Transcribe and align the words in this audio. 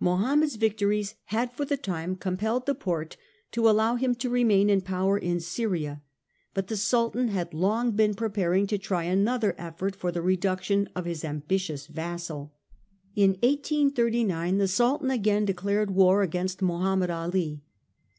Mohammed's 0.00 0.56
victories 0.56 1.14
had 1.24 1.52
for 1.52 1.66
the 1.66 1.76
tim 1.76 2.14
e 2.14 2.18
compelled 2.18 2.64
the 2.64 2.74
Porte 2.74 3.18
to 3.52 3.68
allow 3.68 3.96
him 3.96 4.14
to 4.14 4.30
remain 4.30 4.70
in 4.70 4.80
power 4.80 5.18
in 5.18 5.40
Syria; 5.40 6.00
but 6.54 6.68
the 6.68 6.76
Sultan 6.78 7.28
had 7.28 7.52
long 7.52 7.90
been 7.90 8.14
preparing 8.14 8.66
to 8.68 8.78
try 8.78 9.04
another 9.04 9.54
effort 9.58 9.94
for 9.94 10.10
the 10.10 10.22
reduction 10.22 10.88
of 10.96 11.04
his 11.04 11.22
ambitious 11.22 11.86
vassal. 11.86 12.54
In 13.14 13.32
1839 13.42 14.56
the 14.56 14.68
Sultan 14.68 15.10
again 15.10 15.44
de 15.44 15.52
clared 15.52 15.90
war 15.90 16.22
against 16.22 16.62
Mohammed 16.62 17.10
Ali. 17.10 17.60